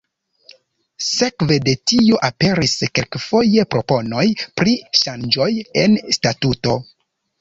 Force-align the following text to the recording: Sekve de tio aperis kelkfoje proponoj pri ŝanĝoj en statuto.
Sekve 1.07 1.57
de 1.67 1.75
tio 1.91 2.17
aperis 2.29 2.73
kelkfoje 2.99 3.67
proponoj 3.75 4.27
pri 4.63 4.75
ŝanĝoj 5.03 5.51
en 5.85 6.01
statuto. 6.19 6.75